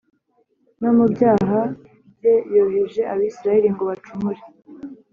[0.81, 1.59] no mu byaha
[2.17, 4.41] bye yoheje Abisirayeli ngo bacumure